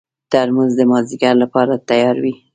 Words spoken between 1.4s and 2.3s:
لپاره تیار